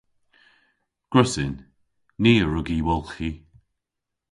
Gwrussyn. 1.11 1.55
Ni 2.21 2.33
a 2.43 2.45
wrug 2.47 2.69
y 2.77 2.79
wolghi. 2.87 3.31